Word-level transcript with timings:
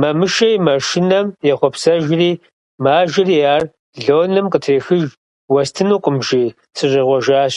Мамышэ 0.00 0.48
а 0.58 0.62
маршынэм 0.66 1.26
йохъуэпсэжри 1.48 2.30
мажэри 2.84 3.38
ар 3.54 3.62
Лонэм 4.04 4.46
къытрехыж: 4.52 5.04
«Уэстынукъым,– 5.52 6.16
жи,– 6.26 6.44
сыщӀегъуэжащ». 6.76 7.54